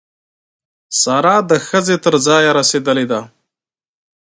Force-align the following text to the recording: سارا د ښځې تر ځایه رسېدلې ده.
سارا 1.01 1.35
د 1.51 1.51
ښځې 1.67 1.95
تر 2.05 2.13
ځایه 2.25 2.51
رسېدلې 2.59 3.05
ده. 3.11 3.21